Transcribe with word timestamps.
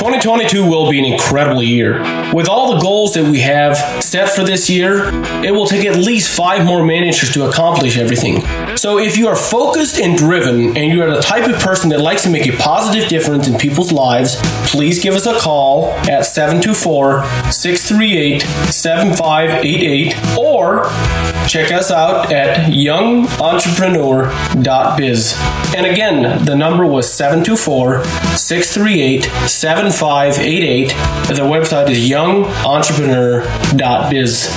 2022 0.00 0.66
will 0.66 0.90
be 0.90 0.98
an 0.98 1.04
incredible 1.04 1.62
year. 1.62 1.98
With 2.32 2.48
all 2.48 2.74
the 2.74 2.80
goals 2.80 3.12
that 3.12 3.24
we 3.30 3.40
have 3.40 3.76
set 4.02 4.30
for 4.30 4.42
this 4.42 4.70
year, 4.70 5.10
it 5.44 5.52
will 5.52 5.66
take 5.66 5.84
at 5.84 5.96
least 5.96 6.34
five 6.34 6.64
more 6.64 6.82
managers 6.82 7.30
to 7.34 7.46
accomplish 7.46 7.98
everything. 7.98 8.40
So 8.78 8.98
if 8.98 9.18
you 9.18 9.28
are 9.28 9.36
focused 9.36 10.00
and 10.00 10.16
driven 10.16 10.74
and 10.74 10.90
you 10.90 11.02
are 11.02 11.14
the 11.14 11.20
type 11.20 11.46
of 11.46 11.60
person 11.60 11.90
that 11.90 12.00
likes 12.00 12.22
to 12.22 12.30
make 12.30 12.46
a 12.46 12.56
positive 12.56 13.10
difference 13.10 13.46
in 13.46 13.58
people's 13.58 13.92
lives, 13.92 14.36
please 14.70 15.02
give 15.02 15.14
us 15.14 15.26
a 15.26 15.38
call 15.38 15.90
at 16.08 16.24
724 16.24 17.22
638 17.52 18.40
7588 18.72 20.38
or 20.38 20.84
check 21.50 21.72
us 21.72 21.90
out 21.90 22.32
at 22.32 22.72
youngentrepreneur.biz. 22.72 25.34
And 25.74 25.84
again, 25.84 26.44
the 26.44 26.54
number 26.54 26.86
was 26.86 27.12
724 27.12 28.04
638 28.36 29.24
7588. 29.48 30.88
The 31.26 31.42
website 31.42 31.90
is 31.90 32.08
youngentrepreneur.biz. 32.08 34.48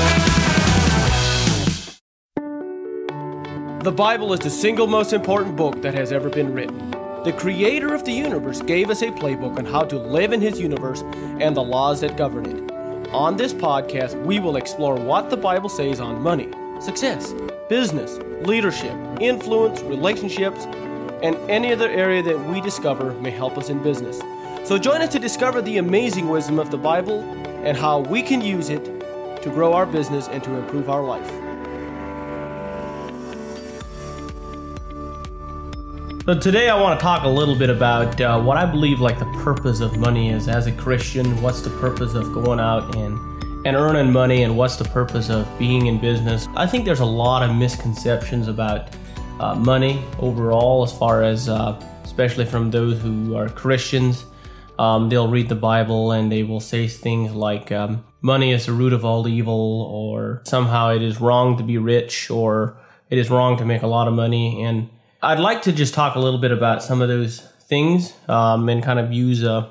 The 3.83 3.91
Bible 3.91 4.33
is 4.33 4.41
the 4.41 4.51
single 4.51 4.85
most 4.85 5.13
important 5.13 5.55
book 5.55 5.81
that 5.81 5.95
has 5.95 6.11
ever 6.11 6.29
been 6.29 6.53
written. 6.53 6.91
The 7.23 7.33
creator 7.33 7.95
of 7.95 8.05
the 8.05 8.11
universe 8.11 8.61
gave 8.61 8.91
us 8.91 9.01
a 9.01 9.07
playbook 9.07 9.57
on 9.57 9.65
how 9.65 9.83
to 9.85 9.97
live 9.97 10.31
in 10.31 10.41
his 10.41 10.59
universe 10.59 11.01
and 11.39 11.57
the 11.57 11.63
laws 11.63 12.01
that 12.01 12.17
govern 12.17 12.45
it. 12.45 12.71
On 13.11 13.35
this 13.35 13.51
podcast, 13.51 14.15
we 14.25 14.39
will 14.39 14.57
explore 14.57 14.95
what 14.95 15.29
the 15.29 15.37
Bible 15.37 15.69
says 15.69 15.99
on 15.99 16.21
money, 16.21 16.49
success, 16.81 17.33
business, 17.69 18.17
leadership, 18.45 18.95
influence, 19.19 19.81
relationships, 19.81 20.65
and 21.23 21.35
any 21.49 21.71
other 21.71 21.89
area 21.89 22.21
that 22.21 22.39
we 22.45 22.61
discover 22.61 23.13
may 23.13 23.31
help 23.31 23.57
us 23.57 23.69
in 23.69 23.81
business. 23.81 24.21
So 24.65 24.77
join 24.77 25.01
us 25.01 25.11
to 25.13 25.19
discover 25.19 25.61
the 25.61 25.77
amazing 25.77 26.29
wisdom 26.29 26.59
of 26.59 26.71
the 26.71 26.77
Bible 26.77 27.21
and 27.63 27.77
how 27.77 27.99
we 27.99 28.21
can 28.21 28.41
use 28.41 28.69
it 28.69 28.83
to 29.41 29.49
grow 29.49 29.73
our 29.73 29.85
business 29.85 30.27
and 30.27 30.43
to 30.43 30.55
improve 30.55 30.89
our 30.89 31.03
life. 31.03 31.29
So 36.25 36.39
today 36.39 36.69
I 36.69 36.79
want 36.79 36.97
to 36.97 37.03
talk 37.03 37.23
a 37.23 37.27
little 37.27 37.57
bit 37.57 37.69
about 37.69 38.21
uh, 38.21 38.41
what 38.41 38.55
I 38.55 38.65
believe 38.65 39.01
like 39.01 39.19
the 39.19 39.25
purpose 39.43 39.81
of 39.81 39.97
money 39.97 40.29
is 40.29 40.47
as 40.47 40.67
a 40.67 40.71
Christian. 40.71 41.41
What's 41.41 41.59
the 41.59 41.69
purpose 41.81 42.13
of 42.13 42.31
going 42.31 42.61
out 42.61 42.95
and 42.95 43.19
and 43.65 43.75
earning 43.75 44.11
money, 44.11 44.43
and 44.43 44.57
what's 44.57 44.75
the 44.75 44.85
purpose 44.85 45.29
of 45.29 45.47
being 45.57 45.87
in 45.87 45.99
business? 45.99 46.47
I 46.55 46.67
think 46.67 46.85
there's 46.85 46.99
a 46.99 47.05
lot 47.05 47.47
of 47.47 47.55
misconceptions 47.55 48.47
about 48.47 48.89
uh, 49.39 49.55
money 49.55 50.03
overall, 50.19 50.83
as 50.83 50.91
far 50.91 51.23
as 51.23 51.49
uh, 51.49 51.79
especially 52.03 52.45
from 52.45 52.71
those 52.71 52.99
who 53.01 53.35
are 53.35 53.49
Christians. 53.49 54.25
Um, 54.79 55.07
they'll 55.07 55.29
read 55.29 55.49
the 55.49 55.55
Bible 55.55 56.13
and 56.13 56.31
they 56.31 56.43
will 56.43 56.59
say 56.59 56.87
things 56.87 57.31
like 57.31 57.71
um, 57.71 58.03
money 58.21 58.51
is 58.51 58.65
the 58.65 58.73
root 58.73 58.91
of 58.91 59.05
all 59.05 59.27
evil, 59.27 59.89
or 59.91 60.41
somehow 60.45 60.89
it 60.89 61.01
is 61.01 61.21
wrong 61.21 61.57
to 61.57 61.63
be 61.63 61.77
rich, 61.77 62.29
or 62.29 62.77
it 63.09 63.17
is 63.17 63.29
wrong 63.29 63.57
to 63.57 63.65
make 63.65 63.83
a 63.83 63.87
lot 63.87 64.07
of 64.07 64.13
money, 64.13 64.63
and 64.63 64.89
I'd 65.21 65.39
like 65.39 65.61
to 65.63 65.71
just 65.71 65.93
talk 65.93 66.15
a 66.15 66.19
little 66.19 66.39
bit 66.39 66.51
about 66.51 66.83
some 66.83 67.01
of 67.01 67.07
those 67.07 67.39
things 67.69 68.13
um, 68.27 68.67
and 68.67 68.83
kind 68.83 68.99
of 68.99 69.13
use 69.13 69.41
uh, 69.41 69.69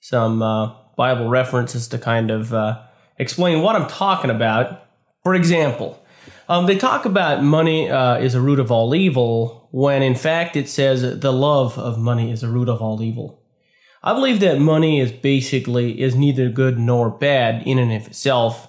some 0.00 0.40
uh, 0.40 0.72
Bible 0.96 1.28
references 1.28 1.86
to 1.88 1.98
kind 1.98 2.30
of 2.30 2.54
uh, 2.54 2.80
explain 3.18 3.62
what 3.62 3.76
I'm 3.76 3.88
talking 3.88 4.30
about. 4.30 4.84
For 5.22 5.34
example, 5.34 6.02
um, 6.48 6.66
they 6.66 6.76
talk 6.76 7.04
about 7.04 7.42
money 7.42 7.90
uh, 7.90 8.18
is 8.18 8.34
a 8.34 8.40
root 8.40 8.60
of 8.60 8.70
all 8.70 8.94
evil 8.94 9.68
when 9.72 10.02
in 10.02 10.14
fact 10.14 10.56
it 10.56 10.68
says 10.68 11.20
the 11.20 11.32
love 11.32 11.78
of 11.78 11.98
money 11.98 12.30
is 12.30 12.42
a 12.42 12.48
root 12.48 12.68
of 12.68 12.80
all 12.80 13.02
evil. 13.02 13.42
I 14.02 14.12
believe 14.12 14.40
that 14.40 14.60
money 14.60 15.00
is 15.00 15.10
basically 15.10 16.00
is 16.00 16.14
neither 16.14 16.48
good 16.48 16.78
nor 16.78 17.10
bad 17.10 17.66
in 17.66 17.78
and 17.78 17.92
of 17.92 18.06
itself, 18.06 18.68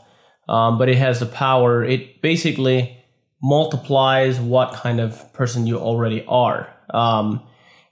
um, 0.50 0.78
but 0.80 0.90
it 0.90 0.98
has 0.98 1.20
the 1.20 1.28
power. 1.28 1.84
It 1.84 2.22
basically 2.22 2.98
multiplies 3.42 4.40
what 4.40 4.74
kind 4.74 5.00
of 5.00 5.32
person 5.34 5.68
you 5.68 5.78
already 5.78 6.26
are. 6.28 6.74
Um, 6.90 7.44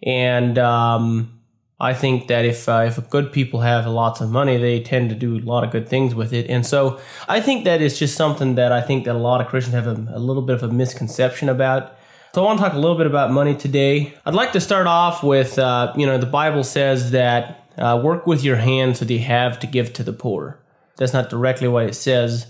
and 0.02 0.58
um, 0.58 1.35
I 1.80 1.94
think 1.94 2.28
that 2.28 2.46
if 2.46 2.70
uh, 2.70 2.86
if 2.88 3.10
good 3.10 3.34
people 3.34 3.60
have 3.60 3.86
lots 3.86 4.22
of 4.22 4.30
money, 4.30 4.58
they 4.58 4.82
tend 4.82 5.10
to 5.10 5.16
do 5.16 5.38
a 5.38 5.40
lot 5.40 5.64
of 5.64 5.72
good 5.72 5.90
things 5.90 6.16
with 6.16 6.32
it. 6.32 6.50
And 6.50 6.66
so 6.66 7.00
I 7.28 7.42
think 7.42 7.66
that 7.66 7.82
is 7.82 8.00
just 8.00 8.16
something 8.16 8.56
that 8.56 8.72
I 8.72 8.82
think 8.82 9.06
that 9.06 9.16
a 9.16 9.20
lot 9.20 9.42
of 9.42 9.48
Christians 9.48 9.76
have 9.76 9.88
a, 9.88 10.16
a 10.16 10.20
little 10.20 10.42
bit 10.42 10.56
of 10.56 10.64
a 10.64 10.70
misconception 10.70 11.50
about. 11.50 11.98
So 12.34 12.42
I 12.42 12.46
want 12.46 12.60
to 12.60 12.66
talk 12.66 12.74
a 12.74 12.80
little 12.80 12.98
bit 12.98 13.08
about 13.08 13.32
money 13.32 13.56
today. 13.56 14.14
I'd 14.26 14.34
like 14.34 14.52
to 14.54 14.62
start 14.62 14.88
off 14.88 15.24
with, 15.24 15.58
uh, 15.58 15.94
you 15.96 16.06
know, 16.06 16.18
the 16.18 16.26
Bible 16.26 16.64
says 16.64 17.12
that 17.12 17.70
uh, 17.78 18.00
work 18.04 18.28
with 18.28 18.44
your 18.44 18.58
hands 18.58 19.00
so 19.00 19.06
that 19.06 19.14
you 19.14 19.20
have 19.20 19.60
to 19.60 19.68
give 19.68 19.94
to 19.94 20.04
the 20.04 20.14
poor. 20.14 20.62
That's 20.98 21.14
not 21.14 21.30
directly 21.30 21.68
what 21.68 21.88
it 21.88 21.96
says, 21.96 22.48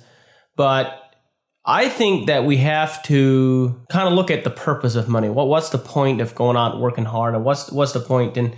but 0.55 1.01
I 1.65 1.89
think 1.89 2.27
that 2.27 2.45
we 2.45 2.57
have 2.57 3.01
to 3.03 3.81
kind 3.89 4.07
of 4.07 4.13
look 4.13 4.29
at 4.29 4.43
the 4.43 4.51
purpose 4.51 4.95
of 4.95 5.09
money. 5.09 5.29
What 5.29 5.47
what's 5.47 5.69
the 5.69 5.79
point 5.79 6.21
of 6.21 6.35
going 6.35 6.57
out 6.57 6.79
working 6.79 7.05
hard, 7.05 7.33
and 7.33 7.43
what's 7.43 7.71
what's 7.71 7.93
the 7.93 7.99
point? 7.99 8.37
And 8.37 8.55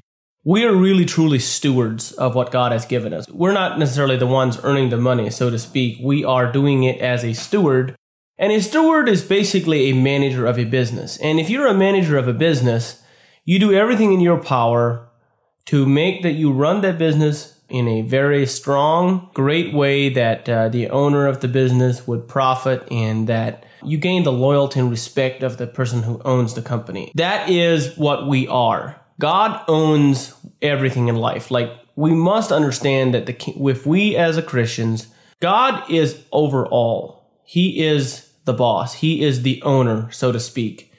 we 0.47 0.63
are 0.63 0.74
really 0.74 1.03
truly 1.03 1.40
stewards 1.40 2.13
of 2.13 2.34
what 2.34 2.52
God 2.52 2.72
has 2.72 2.85
given 2.85 3.13
us. 3.13 3.28
We're 3.28 3.52
not 3.52 3.78
necessarily 3.78 4.16
the 4.16 4.25
ones 4.25 4.58
earning 4.63 4.91
the 4.91 4.97
money, 4.97 5.30
so 5.30 5.50
to 5.50 5.59
speak. 5.59 5.97
We 6.02 6.24
are 6.24 6.50
doing 6.50 6.84
it 6.84 7.02
as 7.02 7.25
a 7.25 7.34
steward. 7.34 7.97
And 8.38 8.53
a 8.53 8.62
steward 8.62 9.09
is 9.09 9.22
basically 9.22 9.90
a 9.90 9.94
manager 9.94 10.46
of 10.46 10.58
a 10.58 10.63
business. 10.63 11.18
And 11.18 11.38
if 11.38 11.50
you're 11.50 11.68
a 11.68 11.74
manager 11.74 12.18
of 12.18 12.30
a 12.30 12.34
business, 12.34 13.03
you 13.44 13.59
do 13.59 13.74
everything 13.74 14.13
in 14.13 14.22
your 14.22 14.41
power 14.41 15.09
to 15.66 15.85
make 15.85 16.24
that 16.24 16.35
you 16.35 16.53
run 16.53 16.79
that 16.79 16.97
business 16.97 17.59
in 17.68 17.90
a 17.90 18.03
very 18.03 18.46
strong, 18.46 19.29
great 19.34 19.74
way 19.74 20.08
that 20.08 20.47
uh, 20.47 20.69
the 20.69 20.90
owner 20.91 21.28
of 21.28 21.41
the 21.41 21.50
business 21.50 22.08
would 22.08 22.25
profit 22.25 22.88
and 22.90 23.28
that 23.28 23.66
you 23.84 23.97
gain 23.97 24.24
the 24.24 24.31
loyalty 24.31 24.79
and 24.79 24.90
respect 24.90 25.44
of 25.44 25.58
the 25.58 25.68
person 25.68 26.03
who 26.03 26.22
owns 26.24 26.53
the 26.53 26.62
company. 26.62 27.12
That 27.16 27.50
is 27.50 27.97
what 27.97 28.29
we 28.29 28.47
are. 28.47 29.02
God 29.19 29.64
owns 29.68 30.34
everything 30.62 31.07
in 31.07 31.16
life. 31.16 31.51
Like 31.51 31.72
we 31.95 32.12
must 32.12 32.51
understand 32.51 33.13
that 33.13 33.25
the 33.25 33.35
if 33.69 33.85
we 33.85 34.16
as 34.16 34.38
a 34.38 34.44
Christians, 34.44 35.07
God 35.41 35.90
is 35.90 36.23
over 36.31 36.66
all. 36.66 37.41
He 37.44 37.85
is 37.85 38.29
the 38.45 38.53
boss. 38.53 38.96
He 38.96 39.23
is 39.23 39.44
the 39.44 39.62
owner, 39.62 40.09
so 40.12 40.31
to 40.31 40.40
speak. 40.40 40.91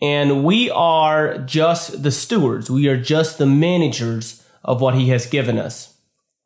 And 0.00 0.44
we 0.44 0.70
are 0.70 1.38
just 1.38 2.02
the 2.02 2.10
stewards. 2.10 2.70
We 2.70 2.88
are 2.88 3.00
just 3.00 3.38
the 3.38 3.46
managers 3.46 4.46
of 4.64 4.80
what 4.80 4.94
he 4.94 5.08
has 5.08 5.26
given 5.26 5.58
us. 5.58 5.94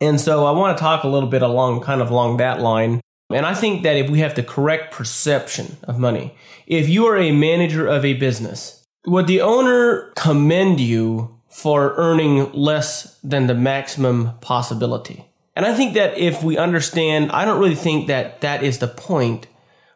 And 0.01 0.21
so 0.21 0.45
I 0.45 0.51
want 0.51 0.77
to 0.77 0.83
talk 0.83 1.05
a 1.05 1.09
little 1.09 1.29
bit 1.29 1.43
along 1.43 1.83
kind 1.83 2.01
of 2.01 2.11
along 2.11 2.39
that 2.39 2.61
line. 2.61 3.01
And 3.33 3.47
I 3.47 3.55
think 3.55 3.83
that 3.85 3.97
if 3.97 4.11
we 4.11 4.21
have 4.21 4.35
the 4.35 4.43
correct 4.43 4.93
perception 4.93 5.77
of 5.85 5.99
money, 5.99 6.37
if 6.67 6.89
you 6.89 7.07
are 7.07 7.17
a 7.17 7.33
manager 7.33 7.87
of 7.87 8.05
a 8.05 8.15
business, 8.15 8.85
would 9.07 9.27
the 9.27 9.41
owner 9.41 10.13
commend 10.17 10.81
you 10.81 11.34
for 11.55 11.95
earning 11.95 12.51
less 12.53 13.17
than 13.23 13.47
the 13.47 13.55
maximum 13.55 14.33
possibility? 14.41 15.25
And 15.55 15.65
I 15.65 15.73
think 15.73 15.95
that 15.95 16.19
if 16.19 16.43
we 16.43 16.59
understand, 16.59 17.31
I 17.31 17.45
don't 17.45 17.61
really 17.61 17.77
think 17.77 18.09
that 18.09 18.41
that 18.41 18.65
is 18.65 18.81
the 18.81 18.89
point. 18.89 19.47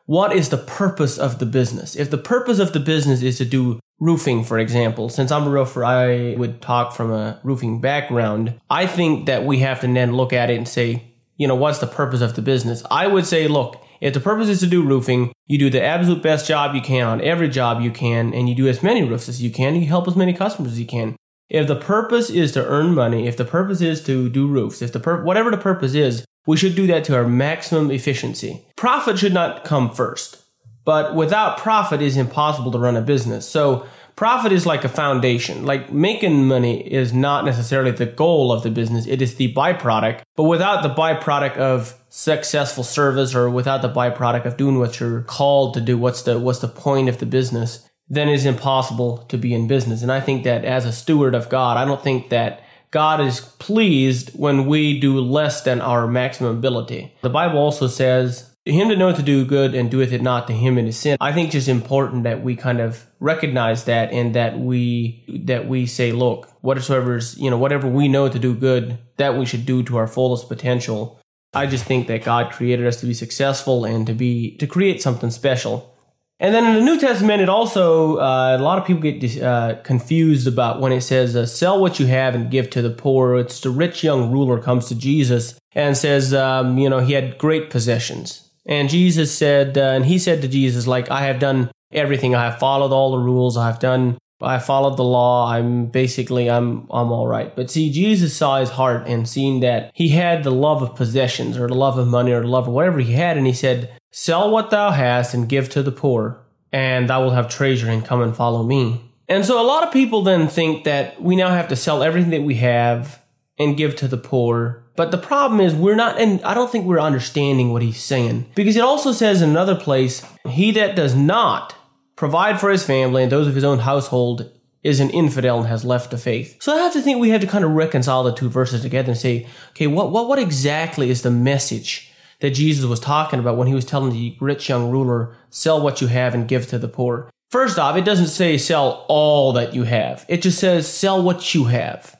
What 0.07 0.33
is 0.33 0.51
the 0.51 0.57
purpose 0.57 1.19
of 1.19 1.41
the 1.41 1.47
business? 1.47 1.97
If 1.97 2.11
the 2.11 2.17
purpose 2.17 2.61
of 2.61 2.73
the 2.73 2.79
business 2.79 3.23
is 3.23 3.39
to 3.39 3.45
do 3.45 3.81
roofing, 3.99 4.45
for 4.45 4.61
example, 4.61 5.09
since 5.09 5.33
I'm 5.33 5.49
a 5.49 5.51
roofer, 5.51 5.85
I 5.85 6.37
would 6.37 6.63
talk 6.63 6.95
from 6.95 7.11
a 7.11 7.41
roofing 7.43 7.81
background. 7.81 8.55
I 8.71 8.87
think 8.87 9.27
that 9.27 9.45
we 9.45 9.59
have 9.59 9.81
to 9.81 9.93
then 9.93 10.15
look 10.15 10.33
at 10.33 10.51
it 10.51 10.57
and 10.59 10.69
say, 10.69 11.13
you 11.37 11.49
know, 11.49 11.57
what's 11.57 11.81
the 11.81 11.89
purpose 11.89 12.21
of 12.21 12.37
the 12.37 12.43
business? 12.43 12.85
I 12.89 13.09
would 13.09 13.27
say, 13.27 13.49
look, 13.49 13.83
if 14.01 14.15
the 14.15 14.21
purpose 14.21 14.49
is 14.49 14.61
to 14.61 14.69
do 14.69 14.87
roofing, 14.87 15.33
you 15.49 15.59
do 15.59 15.71
the 15.71 15.83
absolute 15.83 16.23
best 16.23 16.47
job 16.47 16.77
you 16.77 16.81
can 16.81 17.05
on 17.05 17.21
every 17.21 17.49
job 17.49 17.83
you 17.83 17.91
can, 17.91 18.33
and 18.33 18.49
you 18.49 18.55
do 18.55 18.69
as 18.69 18.81
many 18.81 19.03
roofs 19.03 19.29
as 19.29 19.43
you 19.43 19.51
can, 19.51 19.75
you 19.75 19.89
help 19.89 20.07
as 20.07 20.15
many 20.15 20.33
customers 20.33 20.73
as 20.73 20.79
you 20.79 20.87
can. 20.87 21.17
If 21.50 21.66
the 21.66 21.76
purpose 21.76 22.28
is 22.28 22.53
to 22.53 22.66
earn 22.66 22.95
money, 22.95 23.27
if 23.27 23.36
the 23.36 23.45
purpose 23.45 23.80
is 23.80 24.03
to 24.04 24.28
do 24.28 24.47
roofs, 24.47 24.83
if 24.83 24.92
the 24.92 25.00
pur- 25.00 25.22
whatever 25.22 25.50
the 25.50 25.56
purpose 25.56 25.95
is, 25.95 26.24
we 26.47 26.56
should 26.56 26.74
do 26.74 26.86
that 26.89 27.04
to 27.04 27.16
our 27.16 27.27
maximum 27.27 27.91
efficiency. 27.91 28.65
Profit 28.77 29.18
should 29.18 29.33
not 29.34 29.65
come 29.65 29.91
first. 29.91 30.42
But 30.84 31.15
without 31.15 31.59
profit, 31.59 32.03
it's 32.03 32.16
impossible 32.16 32.72
to 32.72 32.78
run 32.78 32.97
a 32.97 33.03
business. 33.03 33.48
So 33.48 33.86
profit 34.16 34.53
is 34.53 34.66
like 34.66 34.84
a 34.84 34.89
foundation. 34.89 35.65
Like 35.65 35.92
making 35.92 36.47
money 36.47 36.80
is 36.80 37.12
not 37.12 37.45
necessarily 37.45 37.91
the 37.92 38.06
goal 38.06 38.53
of 38.53 38.62
the 38.62 38.71
business. 38.71 39.06
It 39.06 39.22
is 39.22 39.34
the 39.36 39.53
byproduct. 39.54 40.21
But 40.36 40.44
without 40.44 40.83
the 40.83 40.89
byproduct 40.89 41.56
of 41.56 41.94
successful 42.09 42.84
service 42.84 43.34
or 43.34 43.48
without 43.51 43.83
the 43.83 43.91
byproduct 43.91 44.44
of 44.44 44.56
doing 44.56 44.78
what 44.78 45.01
you're 45.01 45.22
called 45.22 45.74
to 45.74 45.80
do, 45.80 45.97
what's 45.97 46.22
the, 46.22 46.39
what's 46.39 46.60
the 46.60 46.68
point 46.68 47.09
of 47.09 47.18
the 47.18 47.27
business? 47.27 47.88
Then 48.10 48.28
it's 48.28 48.45
impossible 48.45 49.19
to 49.28 49.37
be 49.37 49.55
in 49.55 49.69
business. 49.69 50.03
And 50.03 50.10
I 50.10 50.21
think 50.21 50.45
that 50.45 50.65
as 50.65 50.84
a 50.84 50.93
steward 50.93 51.34
of 51.34 51.49
God, 51.49 51.77
I 51.77 51.84
don't 51.84 52.03
think 52.03 52.31
that 52.31 52.63
God 52.91 53.21
is 53.21 53.41
pleased 53.41 54.31
when 54.31 54.66
we 54.66 54.99
do 54.99 55.21
less 55.21 55.63
than 55.63 55.81
our 55.81 56.07
maximum 56.07 56.57
ability. 56.57 57.15
The 57.21 57.28
Bible 57.28 57.59
also 57.59 57.87
says 57.87 58.49
him 58.65 58.89
to 58.89 58.97
know 58.97 59.13
to 59.13 59.22
do 59.22 59.45
good 59.45 59.75
and 59.75 59.91
doeth 59.91 60.13
it 60.13 60.22
not 60.22 60.47
to 60.47 60.53
him 60.53 60.78
in 60.78 60.87
his 60.87 60.97
sin. 60.97 61.16
I 61.21 61.33
think 61.33 61.49
it's 61.49 61.55
just 61.55 61.69
important 61.69 62.25
that 62.25 62.43
we 62.43 62.57
kind 62.57 62.81
of 62.81 63.07
recognize 63.21 63.84
that 63.84 64.13
and 64.13 64.34
that 64.34 64.59
we 64.59 65.25
that 65.45 65.69
we 65.69 65.87
say, 65.87 66.13
look, 66.13 66.51
whatsoever 66.61 67.16
is, 67.16 67.39
you 67.39 67.51
know, 67.51 67.59
whatever 67.59 67.89
we 67.89 68.09
know 68.09 68.28
to 68.28 68.39
do 68.39 68.54
good, 68.54 68.99
that 69.16 69.37
we 69.37 69.47
should 69.47 69.66
do 69.66 69.83
to 69.84 69.97
our 69.97 70.07
fullest 70.07 70.49
potential. 70.49 71.21
I 71.54 71.66
just 71.66 71.84
think 71.84 72.09
that 72.09 72.25
God 72.25 72.53
created 72.53 72.87
us 72.87 73.01
to 73.01 73.07
be 73.07 73.15
successful 73.15 73.84
and 73.84 74.07
to 74.07 74.13
be 74.13 74.57
to 74.59 74.66
create 74.66 75.03
something 75.03 75.31
special. 75.31 75.95
And 76.41 76.55
then 76.55 76.65
in 76.67 76.75
the 76.75 76.85
New 76.85 77.01
Testament, 77.01 77.43
it 77.43 77.49
also 77.49 78.19
uh, 78.19 78.57
a 78.57 78.63
lot 78.63 78.79
of 78.79 78.85
people 78.87 79.03
get 79.03 79.43
uh, 79.43 79.77
confused 79.83 80.47
about 80.47 80.81
when 80.81 80.93
it 80.93 81.01
says, 81.01 81.35
uh, 81.35 81.47
"Sell 81.47 81.81
what 81.81 81.99
you 81.99 82.07
have 82.07 82.35
and 82.37 82.51
give 82.51 82.71
to 82.71 82.83
the 82.83 82.91
poor." 82.91 83.37
It's 83.37 83.61
the 83.61 83.71
rich 83.71 84.05
young 84.05 84.31
ruler 84.31 84.61
comes 84.61 84.87
to 84.87 84.95
Jesus 84.95 85.59
and 85.75 85.97
says, 85.97 86.33
um, 86.33 86.79
you 86.79 86.89
know, 86.89 87.01
he 87.01 87.13
had 87.15 87.39
great 87.39 87.71
possessions, 87.71 88.49
and 88.67 88.89
Jesus 88.89 89.37
said, 89.37 89.77
uh, 89.77 89.81
and 89.81 90.07
he 90.07 90.19
said 90.19 90.41
to 90.43 90.49
Jesus, 90.49 90.87
like, 90.87 91.11
"I 91.11 91.23
have 91.23 91.41
done 91.41 91.71
everything. 91.93 92.37
I 92.37 92.45
have 92.45 92.61
followed 92.61 92.93
all 92.93 93.11
the 93.11 93.19
rules. 93.19 93.57
I 93.57 93.67
have 93.67 93.81
done. 93.81 94.17
I 94.41 94.61
followed 94.61 94.97
the 94.97 95.03
law. 95.03 95.51
I'm 95.51 95.87
basically 95.87 96.49
I'm 96.49 96.87
I'm 96.91 97.11
all 97.11 97.27
right." 97.27 97.55
But 97.57 97.69
see, 97.69 97.91
Jesus 97.91 98.37
saw 98.37 98.61
his 98.61 98.71
heart 98.71 99.09
and 99.09 99.29
seeing 99.29 99.59
that 99.61 99.91
he 99.93 100.11
had 100.11 100.45
the 100.45 100.53
love 100.53 100.83
of 100.83 100.95
possessions 100.95 101.59
or 101.59 101.67
the 101.67 101.75
love 101.75 101.99
of 101.99 102.07
money 102.07 102.31
or 102.31 102.43
the 102.43 102.47
love 102.47 102.69
of 102.69 102.75
whatever 102.75 103.01
he 103.01 103.15
had, 103.15 103.37
and 103.37 103.47
he 103.49 103.53
said 103.53 103.91
Sell 104.10 104.51
what 104.51 104.71
thou 104.71 104.91
hast 104.91 105.34
and 105.34 105.49
give 105.49 105.69
to 105.71 105.83
the 105.83 105.93
poor, 105.93 106.45
and 106.72 107.09
thou 107.09 107.22
wilt 107.22 107.34
have 107.34 107.49
treasure 107.49 107.91
and 107.91 108.05
come 108.05 108.22
and 108.22 108.34
follow 108.34 108.63
me. 108.63 109.13
And 109.28 109.45
so 109.45 109.60
a 109.60 109.66
lot 109.66 109.84
of 109.84 109.93
people 109.93 110.22
then 110.22 110.49
think 110.49 110.84
that 110.84 111.21
we 111.21 111.37
now 111.37 111.51
have 111.51 111.69
to 111.69 111.77
sell 111.77 112.03
everything 112.03 112.31
that 112.31 112.43
we 112.43 112.55
have 112.57 113.22
and 113.59 113.77
give 113.77 113.97
to 113.97 114.09
the 114.09 114.16
poor. 114.16 114.84
But 114.97 115.10
the 115.10 115.19
problem 115.19 115.60
is 115.60 115.75
we're 115.75 115.95
not, 115.95 116.19
and 116.19 116.43
I 116.43 116.55
don't 116.55 116.72
think 116.72 116.87
we're 116.87 117.01
understanding 117.01 117.72
what 117.72 117.83
he's 117.83 118.03
saying. 118.03 118.47
Because 118.55 118.77
it 118.77 118.83
also 118.83 119.13
says 119.13 119.43
in 119.43 119.51
another 119.51 119.75
place, 119.75 120.25
he 120.49 120.71
that 120.72 120.97
does 120.97 121.15
not 121.15 121.75
provide 122.16 122.59
for 122.59 122.71
his 122.71 122.84
family 122.84 123.22
and 123.22 123.31
those 123.31 123.47
of 123.47 123.54
his 123.54 123.65
own 123.65 123.81
household 123.81 124.51
is 124.83 125.01
an 125.01 125.11
infidel 125.11 125.59
and 125.59 125.69
has 125.69 125.84
left 125.84 126.11
the 126.11 126.19
faith. 126.19 126.57
So 126.61 126.72
I 126.72 126.78
have 126.78 126.93
to 126.95 127.03
think 127.03 127.21
we 127.21 127.31
have 127.31 127.41
to 127.43 127.47
kind 127.47 127.65
of 127.65 127.72
reconcile 127.72 128.22
the 128.22 128.34
two 128.34 128.49
verses 128.49 128.83
together 128.83 129.11
and 129.11 129.21
say, 129.21 129.47
okay, 129.71 129.87
what, 129.87 130.11
what, 130.11 130.28
what 130.28 130.39
exactly 130.39 131.11
is 131.11 131.22
the 131.22 131.31
message 131.31 132.08
that 132.41 132.51
Jesus 132.51 132.85
was 132.85 133.01
talking 133.01 133.41
about 133.41 133.57
when 133.57 133.67
he 133.67 133.75
was 133.75 133.85
telling 133.85 134.13
the 134.13 134.37
rich 134.41 134.69
young 134.69 134.91
ruler, 134.91 135.35
sell 135.51 135.81
what 135.81 136.01
you 136.01 136.07
have 136.07 136.35
and 136.35 136.49
give 136.49 136.67
to 136.69 136.79
the 136.79 136.89
poor. 136.89 137.31
First 137.51 137.79
off, 137.79 137.97
it 137.97 138.05
doesn't 138.05 138.29
say 138.29 138.59
sell 138.59 139.07
all 139.09 139.53
that 139.53 139.75
you 139.75 139.85
have. 139.85 140.25
It 140.29 140.43
just 140.43 140.59
says 140.59 140.87
sell 140.87 141.23
what 141.23 141.55
you 141.55 141.65
have. 141.65 142.19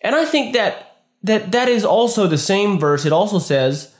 And 0.00 0.14
I 0.14 0.24
think 0.24 0.54
that 0.54 1.02
that 1.22 1.52
that 1.52 1.68
is 1.68 1.84
also 1.84 2.26
the 2.26 2.38
same 2.38 2.78
verse. 2.78 3.04
It 3.04 3.12
also 3.12 3.38
says 3.38 3.94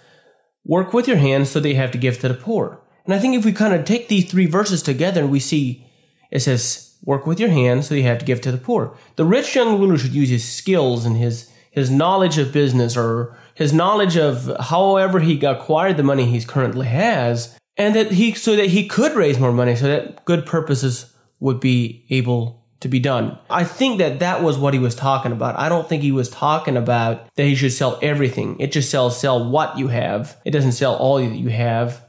work 0.65 0.93
with 0.93 1.09
your 1.09 1.17
hands 1.17 1.51
so 1.51 1.61
that 1.61 1.69
you 1.69 1.77
have 1.77 1.93
to 1.93 1.99
give 1.99 2.19
to 2.21 2.29
the 2.29 2.35
poor. 2.35 2.81
And 3.05 3.15
I 3.15 3.19
think 3.19 3.37
if 3.37 3.45
we 3.45 3.53
kind 3.53 3.75
of 3.75 3.85
take 3.85 4.09
these 4.09 4.31
three 4.31 4.47
verses 4.47 4.83
together 4.83 5.21
and 5.21 5.31
we 5.31 5.41
see 5.41 5.87
it 6.31 6.41
says 6.41 6.97
work 7.05 7.27
with 7.27 7.39
your 7.39 7.51
hands 7.51 7.87
so 7.87 7.95
you 7.95 8.03
have 8.03 8.19
to 8.19 8.25
give 8.25 8.41
to 8.43 8.53
the 8.53 8.59
poor. 8.59 8.97
The 9.15 9.25
rich 9.25 9.55
young 9.55 9.79
ruler 9.79 9.97
should 9.97 10.15
use 10.15 10.29
his 10.29 10.47
skills 10.47 11.07
and 11.07 11.17
his 11.17 11.51
his 11.71 11.91
knowledge 11.91 12.39
of 12.39 12.53
business 12.53 12.97
or 12.97 13.37
his 13.57 13.73
knowledge 13.73 14.17
of 14.17 14.55
however 14.61 15.19
he 15.19 15.45
acquired 15.45 15.97
the 15.97 16.03
money 16.03 16.27
he 16.27 16.41
currently 16.45 16.87
has, 16.87 17.59
and 17.77 17.97
that 17.97 18.13
he 18.13 18.35
so 18.35 18.55
that 18.55 18.69
he 18.69 18.87
could 18.87 19.15
raise 19.17 19.39
more 19.39 19.53
money 19.53 19.75
so 19.75 19.87
that 19.87 20.25
good 20.25 20.47
purposes 20.47 21.13
would 21.41 21.59
be 21.59 22.05
able 22.11 22.63
to 22.81 22.89
be 22.89 23.01
done. 23.01 23.39
I 23.49 23.65
think 23.65 23.99
that 23.99 24.19
that 24.21 24.43
was 24.43 24.59
what 24.59 24.75
he 24.75 24.79
was 24.79 24.95
talking 24.95 25.33
about. 25.33 25.59
I 25.59 25.71
don't 25.71 25.89
think 25.89 26.03
he 26.03 26.13
was 26.13 26.29
talking 26.29 26.77
about 26.77 27.27
that 27.37 27.45
he 27.45 27.55
should 27.55 27.73
sell 27.73 27.99
everything. 28.03 28.61
It 28.61 28.73
just 28.73 28.91
sells 28.91 29.19
sell 29.19 29.51
what 29.51 29.79
you 29.79 29.89
have. 29.89 30.37
It 30.45 30.51
doesn't 30.51 30.73
sell 30.73 30.95
all 30.95 31.17
that 31.17 31.35
you 31.35 31.49
have. 31.49 32.05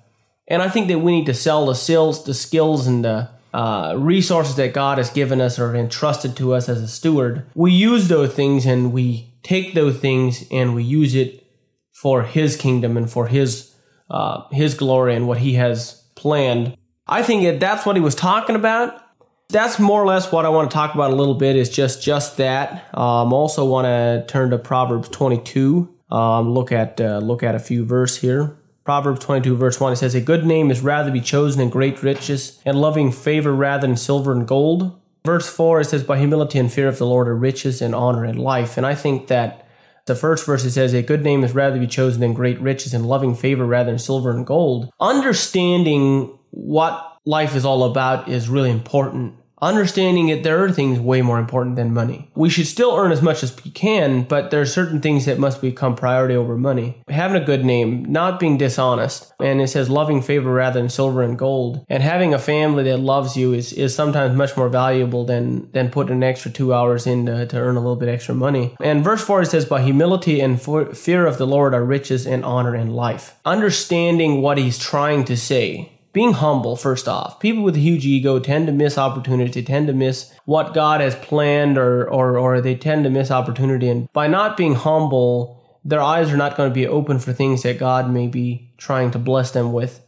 And 0.50 0.62
I 0.62 0.68
think 0.70 0.90
that 0.90 1.00
we 1.00 1.14
need 1.14 1.26
to 1.28 1.34
sell 1.34 1.66
the 1.66 1.76
skills, 1.76 2.26
the 2.26 2.34
skills 2.34 2.88
and 2.88 3.06
the 3.06 3.30
uh, 3.54 3.96
resources 3.98 4.56
that 4.56 4.74
God 4.74 4.98
has 4.98 5.10
given 5.10 5.42
us 5.42 5.58
or 5.60 5.76
entrusted 5.76 6.36
to 6.38 6.54
us 6.54 6.70
as 6.70 6.82
a 6.82 6.88
steward. 6.88 7.46
We 7.56 7.72
use 7.72 8.08
those 8.08 8.34
things 8.34 8.66
and 8.66 8.92
we 8.92 9.34
take 9.44 9.74
those 9.74 9.98
things 9.98 10.46
and 10.52 10.76
we 10.76 10.84
use 10.84 11.16
it 11.16 11.46
for 11.94 12.24
His 12.24 12.56
kingdom 12.56 12.98
and 12.98 13.10
for 13.10 13.28
His 13.28 13.74
uh, 14.10 14.48
His 14.52 14.74
glory 14.74 15.16
and 15.16 15.28
what 15.28 15.40
He 15.40 15.54
has 15.54 16.04
planned. 16.16 16.78
I 17.08 17.24
think 17.24 17.44
that 17.44 17.60
that's 17.60 17.86
what 17.86 17.96
He 17.96 18.02
was 18.02 18.16
talking 18.16 18.56
about. 18.56 19.02
That's 19.50 19.80
more 19.80 20.02
or 20.02 20.06
less 20.06 20.32
what 20.32 20.46
I 20.46 20.50
want 20.50 20.70
to 20.70 20.76
talk 20.76 20.94
about 20.94 21.12
a 21.12 21.16
little 21.16 21.36
bit. 21.36 21.56
Is 21.56 21.70
just 21.70 22.04
just 22.04 22.38
that. 22.38 22.94
Um, 22.94 23.32
also 23.32 23.66
want 23.66 23.86
to 23.86 24.26
turn 24.28 24.50
to 24.50 24.58
Proverbs 24.58 25.08
22. 25.10 25.94
Um, 26.10 26.50
look 26.52 26.72
at 26.72 27.00
uh, 27.00 27.20
look 27.20 27.44
at 27.44 27.56
a 27.56 27.60
few 27.60 27.86
verse 27.86 28.18
here. 28.18 28.57
Proverbs 28.88 29.20
22 29.20 29.58
verse 29.58 29.82
1 29.82 29.92
it 29.92 29.96
says 29.98 30.16
a 30.16 30.22
good 30.22 30.46
name 30.46 30.72
is 30.72 30.80
rather 30.80 31.10
to 31.10 31.14
be 31.14 31.20
chosen 31.20 31.60
in 31.60 31.70
great 31.70 32.02
riches 32.02 32.62
and 32.66 32.80
loving 32.80 33.12
favor 33.12 33.54
rather 33.54 33.86
than 33.86 33.98
silver 33.98 34.32
and 34.32 34.48
gold 34.48 34.98
Verse 35.28 35.50
4, 35.50 35.82
it 35.82 35.86
says, 35.86 36.04
By 36.06 36.20
humility 36.20 36.58
and 36.58 36.72
fear 36.72 36.88
of 36.88 37.00
the 37.00 37.06
Lord 37.06 37.28
are 37.28 37.36
riches 37.36 37.82
and 37.82 37.94
honor 37.94 38.24
and 38.24 38.40
life. 38.40 38.78
And 38.78 38.86
I 38.86 38.96
think 38.96 39.28
that 39.28 39.68
the 40.06 40.16
first 40.16 40.46
verse 40.46 40.64
it 40.64 40.72
says, 40.72 40.94
A 40.94 41.02
good 41.02 41.22
name 41.22 41.44
is 41.44 41.52
rather 41.52 41.76
to 41.76 41.82
be 41.82 41.86
chosen 41.86 42.22
than 42.22 42.34
great 42.34 42.58
riches 42.62 42.94
and 42.94 43.06
loving 43.06 43.36
favor 43.36 43.66
rather 43.66 43.92
than 43.92 44.00
silver 44.00 44.32
and 44.32 44.46
gold. 44.46 44.90
Understanding 45.02 46.40
what 46.52 47.18
life 47.26 47.58
is 47.58 47.66
all 47.66 47.84
about 47.84 48.30
is 48.30 48.48
really 48.48 48.72
important 48.72 49.36
understanding 49.62 50.28
that 50.28 50.44
there 50.44 50.64
are 50.64 50.72
things 50.72 51.00
way 51.00 51.22
more 51.22 51.40
important 51.40 51.76
than 51.76 51.94
money. 51.94 52.30
We 52.36 52.50
should 52.50 52.68
still 52.68 52.96
earn 52.96 53.12
as 53.12 53.22
much 53.22 53.44
as 53.44 53.56
we 53.64 53.72
can 53.72 54.24
but 54.24 54.52
there 54.52 54.62
are 54.62 54.66
certain 54.66 55.02
things 55.02 55.26
that 55.26 55.40
must 55.40 55.62
become 55.62 55.96
priority 55.96 56.36
over 56.36 56.58
money. 56.58 57.02
Having 57.08 57.42
a 57.42 57.46
good 57.46 57.66
name 57.66 58.06
not 58.06 58.40
being 58.40 58.58
dishonest 58.58 59.34
and 59.40 59.62
it 59.62 59.68
says 59.68 59.90
loving 59.90 60.22
favor 60.22 60.54
rather 60.54 60.80
than 60.80 60.90
silver 60.90 61.22
and 61.22 61.38
gold 61.38 61.86
and 61.90 62.04
having 62.04 62.34
a 62.34 62.40
family 62.40 62.84
that 62.84 63.00
loves 63.00 63.36
you 63.36 63.54
is, 63.54 63.74
is 63.74 63.96
sometimes 63.96 64.36
much 64.36 64.56
more 64.56 64.70
valuable 64.70 65.26
than 65.26 65.72
than 65.72 65.90
putting 65.90 66.16
an 66.16 66.24
extra 66.24 66.52
two 66.52 66.74
hours 66.74 67.08
in 67.08 67.26
to, 67.26 67.46
to 67.46 67.58
earn 67.58 67.76
a 67.76 67.80
little 67.80 67.96
bit 67.96 68.10
extra 68.10 68.36
money. 68.36 68.76
And 68.82 69.04
verse 69.04 69.24
4 69.24 69.42
it 69.42 69.48
says 69.48 69.66
by 69.66 69.82
humility 69.82 70.40
and 70.40 70.62
fear 70.62 71.26
of 71.26 71.38
the 71.38 71.48
lord 71.48 71.74
are 71.74 71.84
riches 71.84 72.28
and 72.28 72.46
honor 72.46 72.76
and 72.76 72.96
life. 72.96 73.36
Understanding 73.46 74.42
what 74.42 74.58
he's 74.58 74.78
trying 74.78 75.26
to 75.26 75.38
say 75.38 75.97
being 76.18 76.34
humble 76.34 76.76
first 76.76 77.08
off. 77.08 77.40
People 77.40 77.62
with 77.62 77.76
a 77.76 77.80
huge 77.80 78.04
ego 78.04 78.40
tend 78.40 78.66
to 78.66 78.74
miss 78.74 78.98
opportunity. 78.98 79.52
They 79.52 79.62
tend 79.62 79.86
to 79.86 79.94
miss 79.94 80.34
what 80.46 80.74
god 80.74 81.00
has 81.00 81.16
planned 81.16 81.78
or 81.78 82.10
or 82.10 82.40
or 82.40 82.60
they 82.60 82.74
tend 82.74 83.04
to 83.04 83.12
miss 83.12 83.30
opportunity. 83.30 83.88
And 83.88 84.12
by 84.14 84.26
not 84.26 84.58
being 84.58 84.74
humble 84.74 85.56
their 85.86 86.02
eyes 86.02 86.32
are 86.32 86.38
not 86.38 86.58
going 86.58 86.70
to 86.70 86.74
be 86.74 86.88
open 86.88 87.20
for 87.20 87.34
things 87.34 87.62
that 87.62 87.78
god 87.78 88.10
may 88.10 88.28
be 88.28 88.72
trying 88.78 89.12
to 89.12 89.20
bless 89.20 89.52
them 89.52 89.72
with 89.72 90.02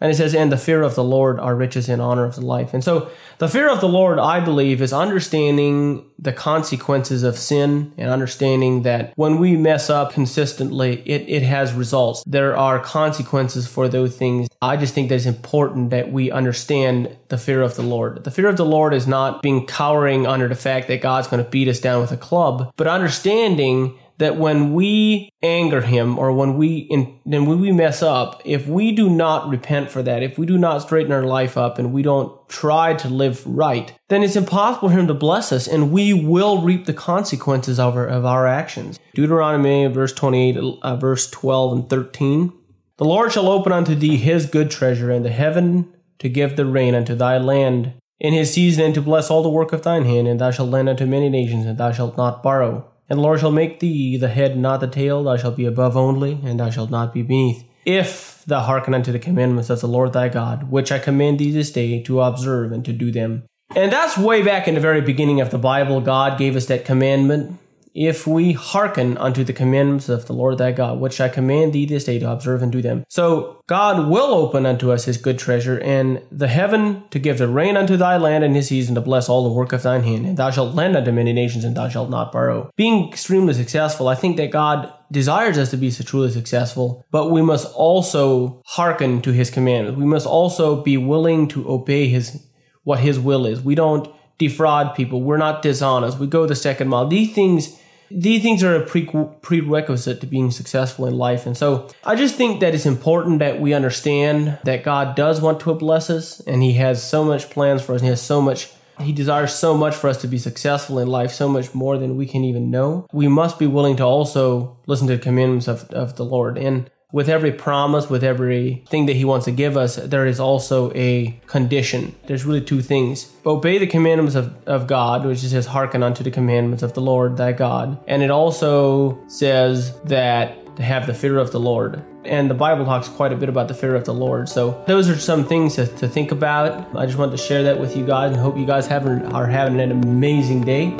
and 0.00 0.10
it 0.10 0.16
says, 0.16 0.34
and 0.34 0.52
the 0.52 0.58
fear 0.58 0.82
of 0.82 0.94
the 0.94 1.04
Lord 1.04 1.40
are 1.40 1.54
riches 1.54 1.88
and 1.88 2.02
honor 2.02 2.24
of 2.24 2.34
the 2.34 2.42
life. 2.42 2.74
And 2.74 2.84
so 2.84 3.10
the 3.38 3.48
fear 3.48 3.68
of 3.70 3.80
the 3.80 3.88
Lord, 3.88 4.18
I 4.18 4.40
believe, 4.40 4.82
is 4.82 4.92
understanding 4.92 6.04
the 6.18 6.32
consequences 6.32 7.22
of 7.22 7.38
sin 7.38 7.92
and 7.96 8.10
understanding 8.10 8.82
that 8.82 9.12
when 9.16 9.38
we 9.38 9.56
mess 9.56 9.88
up 9.88 10.12
consistently, 10.12 11.02
it, 11.06 11.28
it 11.28 11.42
has 11.42 11.72
results. 11.72 12.22
There 12.26 12.56
are 12.56 12.78
consequences 12.78 13.66
for 13.66 13.88
those 13.88 14.16
things. 14.16 14.48
I 14.60 14.76
just 14.76 14.94
think 14.94 15.08
that 15.08 15.16
it's 15.16 15.26
important 15.26 15.90
that 15.90 16.12
we 16.12 16.30
understand 16.30 17.16
the 17.28 17.38
fear 17.38 17.62
of 17.62 17.76
the 17.76 17.82
Lord. 17.82 18.24
The 18.24 18.30
fear 18.30 18.48
of 18.48 18.56
the 18.56 18.64
Lord 18.64 18.94
is 18.94 19.06
not 19.06 19.42
being 19.42 19.66
cowering 19.66 20.26
under 20.26 20.48
the 20.48 20.54
fact 20.54 20.88
that 20.88 21.00
God's 21.00 21.28
going 21.28 21.42
to 21.42 21.50
beat 21.50 21.68
us 21.68 21.80
down 21.80 22.00
with 22.00 22.12
a 22.12 22.16
club, 22.16 22.72
but 22.76 22.86
understanding 22.86 23.98
that 24.18 24.36
when 24.36 24.72
we 24.72 25.30
anger 25.42 25.82
him 25.82 26.18
or 26.18 26.32
when 26.32 26.56
we 26.56 26.78
in, 26.78 27.18
then 27.26 27.46
when 27.46 27.60
we 27.60 27.72
mess 27.72 28.02
up, 28.02 28.40
if 28.44 28.66
we 28.66 28.92
do 28.92 29.10
not 29.10 29.48
repent 29.48 29.90
for 29.90 30.02
that, 30.02 30.22
if 30.22 30.38
we 30.38 30.46
do 30.46 30.56
not 30.56 30.82
straighten 30.82 31.12
our 31.12 31.24
life 31.24 31.56
up 31.56 31.78
and 31.78 31.92
we 31.92 32.02
don't 32.02 32.48
try 32.48 32.94
to 32.94 33.08
live 33.08 33.46
right, 33.46 33.92
then 34.08 34.22
it's 34.22 34.36
impossible 34.36 34.88
for 34.88 34.94
him 34.94 35.06
to 35.06 35.14
bless 35.14 35.52
us 35.52 35.66
and 35.66 35.92
we 35.92 36.14
will 36.14 36.62
reap 36.62 36.86
the 36.86 36.94
consequences 36.94 37.78
of 37.78 37.96
our, 37.96 38.06
of 38.06 38.24
our 38.24 38.46
actions. 38.46 38.98
Deuteronomy 39.14 39.86
verse 39.86 40.12
28, 40.12 40.56
uh, 40.82 40.96
verse 40.96 41.30
12 41.30 41.72
and 41.72 41.90
13. 41.90 42.52
The 42.98 43.04
Lord 43.04 43.32
shall 43.32 43.48
open 43.48 43.72
unto 43.72 43.94
thee 43.94 44.16
his 44.16 44.46
good 44.46 44.70
treasure 44.70 45.10
and 45.10 45.24
the 45.24 45.30
heaven 45.30 45.92
to 46.18 46.28
give 46.28 46.56
the 46.56 46.64
rain 46.64 46.94
unto 46.94 47.14
thy 47.14 47.36
land 47.38 47.92
in 48.18 48.32
his 48.32 48.52
season 48.52 48.84
and 48.84 48.94
to 48.94 49.02
bless 49.02 49.30
all 49.30 49.42
the 49.42 49.48
work 49.48 49.72
of 49.72 49.82
thine 49.82 50.04
hand, 50.04 50.26
and 50.26 50.40
thou 50.40 50.50
shalt 50.50 50.70
lend 50.70 50.88
unto 50.88 51.06
many 51.06 51.28
nations, 51.28 51.66
and 51.66 51.78
thou 51.78 51.92
shalt 51.92 52.16
not 52.16 52.42
borrow. 52.42 52.90
And 53.08 53.18
the 53.18 53.22
Lord 53.22 53.40
shall 53.40 53.52
make 53.52 53.80
thee 53.80 54.16
the 54.16 54.28
head, 54.28 54.58
not 54.58 54.80
the 54.80 54.88
tail. 54.88 55.22
Thou 55.22 55.36
shalt 55.36 55.56
be 55.56 55.66
above 55.66 55.96
only, 55.96 56.40
and 56.44 56.58
thou 56.58 56.70
shalt 56.70 56.90
not 56.90 57.14
be 57.14 57.22
beneath. 57.22 57.64
If 57.84 58.42
thou 58.46 58.60
hearken 58.62 58.94
unto 58.94 59.12
the 59.12 59.18
commandments 59.20 59.70
of 59.70 59.80
the 59.80 59.88
Lord 59.88 60.12
thy 60.12 60.28
God, 60.28 60.70
which 60.70 60.90
I 60.90 60.98
command 60.98 61.38
thee 61.38 61.52
this 61.52 61.70
day 61.70 62.02
to 62.02 62.20
observe 62.20 62.72
and 62.72 62.84
to 62.84 62.92
do 62.92 63.12
them. 63.12 63.44
And 63.74 63.92
that's 63.92 64.18
way 64.18 64.42
back 64.42 64.66
in 64.66 64.74
the 64.74 64.80
very 64.80 65.00
beginning 65.00 65.40
of 65.40 65.50
the 65.50 65.58
Bible. 65.58 66.00
God 66.00 66.38
gave 66.38 66.56
us 66.56 66.66
that 66.66 66.84
commandment 66.84 67.58
if 67.96 68.26
we 68.26 68.52
hearken 68.52 69.16
unto 69.16 69.42
the 69.42 69.54
commandments 69.54 70.10
of 70.10 70.26
the 70.26 70.34
Lord 70.34 70.58
thy 70.58 70.70
God, 70.70 71.00
which 71.00 71.18
I 71.18 71.30
command 71.30 71.72
thee 71.72 71.86
this 71.86 72.04
day 72.04 72.18
to 72.18 72.30
observe 72.30 72.62
and 72.62 72.70
do 72.70 72.82
them. 72.82 73.06
So 73.08 73.62
God 73.68 74.10
will 74.10 74.34
open 74.34 74.66
unto 74.66 74.92
us 74.92 75.06
his 75.06 75.16
good 75.16 75.38
treasure, 75.38 75.80
and 75.80 76.20
the 76.30 76.46
heaven 76.46 77.04
to 77.10 77.18
give 77.18 77.38
the 77.38 77.48
rain 77.48 77.74
unto 77.74 77.96
thy 77.96 78.18
land 78.18 78.44
in 78.44 78.54
his 78.54 78.68
season 78.68 78.94
to 78.96 79.00
bless 79.00 79.30
all 79.30 79.44
the 79.44 79.54
work 79.54 79.72
of 79.72 79.82
thine 79.82 80.02
hand, 80.02 80.26
and 80.26 80.36
thou 80.36 80.50
shalt 80.50 80.74
lend 80.74 80.94
unto 80.94 81.10
many 81.10 81.32
nations, 81.32 81.64
and 81.64 81.74
thou 81.74 81.88
shalt 81.88 82.10
not 82.10 82.32
borrow. 82.32 82.70
Being 82.76 83.08
extremely 83.08 83.54
successful, 83.54 84.08
I 84.08 84.14
think 84.14 84.36
that 84.36 84.50
God 84.50 84.92
desires 85.10 85.56
us 85.56 85.70
to 85.70 85.78
be 85.78 85.90
so 85.90 86.04
truly 86.04 86.30
successful, 86.30 87.02
but 87.10 87.30
we 87.30 87.40
must 87.40 87.72
also 87.72 88.60
hearken 88.66 89.22
to 89.22 89.32
his 89.32 89.50
commandments. 89.50 89.98
We 89.98 90.04
must 90.04 90.26
also 90.26 90.82
be 90.82 90.98
willing 90.98 91.48
to 91.48 91.66
obey 91.66 92.08
his 92.08 92.42
what 92.84 93.00
his 93.00 93.18
will 93.18 93.46
is. 93.46 93.62
We 93.62 93.74
don't 93.74 94.06
defraud 94.38 94.94
people. 94.94 95.22
We're 95.22 95.38
not 95.38 95.62
dishonest. 95.62 96.18
We 96.18 96.26
go 96.26 96.46
the 96.46 96.54
second 96.54 96.88
mile. 96.88 97.08
These 97.08 97.34
things 97.34 97.80
these 98.10 98.42
things 98.42 98.62
are 98.62 98.76
a 98.76 98.86
pre- 98.86 99.08
prerequisite 99.42 100.20
to 100.20 100.26
being 100.26 100.50
successful 100.50 101.06
in 101.06 101.16
life. 101.16 101.46
And 101.46 101.56
so 101.56 101.88
I 102.04 102.14
just 102.14 102.36
think 102.36 102.60
that 102.60 102.74
it's 102.74 102.86
important 102.86 103.40
that 103.40 103.60
we 103.60 103.74
understand 103.74 104.58
that 104.64 104.84
God 104.84 105.16
does 105.16 105.40
want 105.40 105.60
to 105.60 105.74
bless 105.74 106.10
us 106.10 106.40
and 106.40 106.62
He 106.62 106.74
has 106.74 107.02
so 107.02 107.24
much 107.24 107.50
plans 107.50 107.82
for 107.82 107.94
us. 107.94 108.00
And 108.00 108.06
he 108.06 108.10
has 108.10 108.22
so 108.22 108.40
much, 108.40 108.70
He 109.00 109.12
desires 109.12 109.54
so 109.54 109.76
much 109.76 109.94
for 109.94 110.08
us 110.08 110.20
to 110.22 110.28
be 110.28 110.38
successful 110.38 110.98
in 110.98 111.08
life, 111.08 111.32
so 111.32 111.48
much 111.48 111.74
more 111.74 111.98
than 111.98 112.16
we 112.16 112.26
can 112.26 112.44
even 112.44 112.70
know. 112.70 113.06
We 113.12 113.28
must 113.28 113.58
be 113.58 113.66
willing 113.66 113.96
to 113.96 114.04
also 114.04 114.78
listen 114.86 115.06
to 115.08 115.16
the 115.16 115.22
commandments 115.22 115.68
of, 115.68 115.90
of 115.90 116.16
the 116.16 116.24
Lord. 116.24 116.58
And 116.58 116.90
with 117.12 117.28
every 117.28 117.52
promise, 117.52 118.10
with 118.10 118.24
every 118.24 118.84
thing 118.88 119.06
that 119.06 119.14
he 119.14 119.24
wants 119.24 119.44
to 119.44 119.52
give 119.52 119.76
us, 119.76 119.96
there 119.96 120.26
is 120.26 120.40
also 120.40 120.92
a 120.94 121.38
condition. 121.46 122.14
There's 122.26 122.44
really 122.44 122.60
two 122.60 122.82
things. 122.82 123.32
Obey 123.46 123.78
the 123.78 123.86
commandments 123.86 124.34
of, 124.34 124.56
of 124.66 124.88
God, 124.88 125.24
which 125.24 125.44
is 125.44 125.52
says, 125.52 125.66
hearken 125.66 126.02
unto 126.02 126.24
the 126.24 126.32
commandments 126.32 126.82
of 126.82 126.94
the 126.94 127.00
Lord 127.00 127.36
thy 127.36 127.52
God. 127.52 127.98
And 128.08 128.22
it 128.22 128.30
also 128.30 129.18
says 129.28 129.98
that 130.02 130.76
to 130.76 130.82
have 130.82 131.06
the 131.06 131.14
fear 131.14 131.38
of 131.38 131.52
the 131.52 131.60
Lord. 131.60 132.04
And 132.24 132.50
the 132.50 132.54
Bible 132.54 132.84
talks 132.84 133.08
quite 133.08 133.32
a 133.32 133.36
bit 133.36 133.48
about 133.48 133.68
the 133.68 133.74
fear 133.74 133.94
of 133.94 134.04
the 134.04 134.12
Lord. 134.12 134.48
So 134.48 134.82
those 134.88 135.08
are 135.08 135.16
some 135.16 135.44
things 135.44 135.76
to, 135.76 135.86
to 135.86 136.08
think 136.08 136.32
about. 136.32 136.94
I 136.96 137.06
just 137.06 137.18
wanted 137.18 137.32
to 137.32 137.38
share 137.38 137.62
that 137.62 137.78
with 137.78 137.96
you 137.96 138.04
guys 138.04 138.32
and 138.32 138.40
hope 138.40 138.56
you 138.56 138.66
guys 138.66 138.86
have, 138.88 139.06
are 139.06 139.46
having 139.46 139.80
an 139.80 139.92
amazing 139.92 140.62
day. 140.62 140.96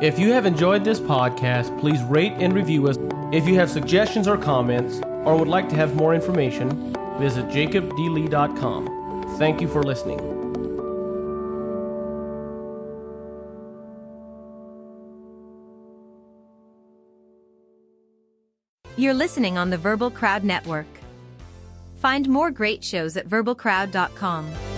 If 0.00 0.18
you 0.18 0.32
have 0.32 0.46
enjoyed 0.46 0.84
this 0.84 1.00
podcast, 1.00 1.78
please 1.80 2.00
rate 2.04 2.32
and 2.34 2.52
review 2.52 2.88
us. 2.88 2.96
If 3.34 3.48
you 3.48 3.56
have 3.56 3.68
suggestions 3.68 4.28
or 4.28 4.38
comments, 4.38 5.00
or 5.24 5.36
would 5.36 5.48
like 5.48 5.68
to 5.70 5.74
have 5.74 5.96
more 5.96 6.14
information, 6.14 6.94
visit 7.18 7.48
jacobdlee.com. 7.48 9.34
Thank 9.40 9.60
you 9.60 9.66
for 9.66 9.82
listening. 9.82 10.20
You're 18.96 19.14
listening 19.14 19.58
on 19.58 19.70
the 19.70 19.78
Verbal 19.78 20.12
Crowd 20.12 20.44
Network. 20.44 20.86
Find 21.96 22.28
more 22.28 22.52
great 22.52 22.84
shows 22.84 23.16
at 23.16 23.28
verbalcrowd.com. 23.28 24.73